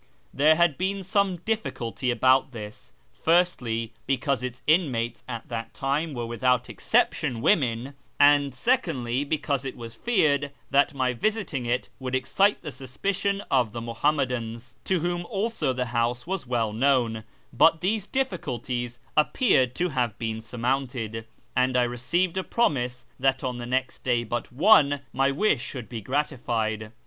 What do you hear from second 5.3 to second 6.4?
that time were